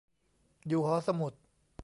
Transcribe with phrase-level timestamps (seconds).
[0.67, 1.33] อยู่หอสมุด